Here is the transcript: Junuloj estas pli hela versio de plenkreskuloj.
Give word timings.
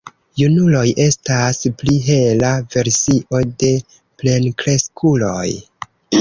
Junuloj 0.41 0.85
estas 1.03 1.59
pli 1.81 1.93
hela 2.05 2.49
versio 2.77 3.43
de 3.65 3.71
plenkreskuloj. 4.23 5.47